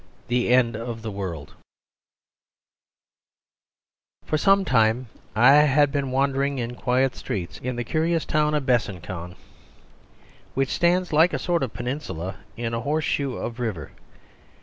[0.29, 1.53] The End of the World
[4.25, 8.65] For some time I had been wandering in quiet streets in the curious town of
[8.65, 9.35] Besançon,
[10.55, 13.91] which stands like a sort of peninsula in a horse shoe of river.